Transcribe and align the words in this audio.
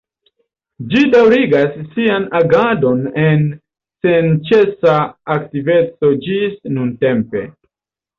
Ĝi 0.91 0.99
daŭrigas 1.15 1.75
sian 1.97 2.23
agadon 2.39 3.03
en 3.23 3.43
senĉesa 4.05 4.95
aktiveco 5.35 6.11
ĝis 6.25 6.57
nuntempe. 6.79 7.45